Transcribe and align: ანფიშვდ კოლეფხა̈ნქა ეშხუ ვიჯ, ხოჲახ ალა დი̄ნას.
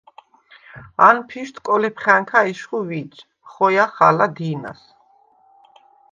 ანფიშვდ 1.07 1.55
კოლეფხა̈ნქა 1.67 2.39
ეშხუ 2.51 2.79
ვიჯ, 2.87 3.13
ხოჲახ 3.51 3.95
ალა 4.07 4.27
დი̄ნას. 4.35 4.81